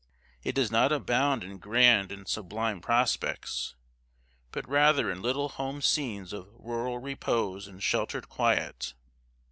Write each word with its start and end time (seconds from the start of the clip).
It 0.41 0.55
does 0.55 0.71
not 0.71 0.91
abound 0.91 1.43
in 1.43 1.59
grand 1.59 2.11
and 2.11 2.27
sublime 2.27 2.81
prospects, 2.81 3.75
but 4.51 4.67
rather 4.67 5.11
in 5.11 5.21
little 5.21 5.49
home 5.49 5.79
scenes 5.79 6.33
of 6.33 6.49
rural 6.57 6.97
repose 6.97 7.67
and 7.67 7.83
sheltered 7.83 8.27
quiet. 8.27 8.95